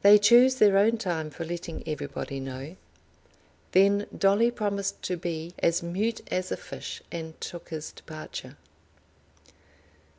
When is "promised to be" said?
4.50-5.52